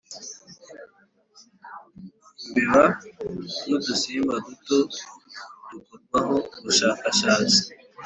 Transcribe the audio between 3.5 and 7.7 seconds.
nudusimba duto dukorwaho ubushakashatsi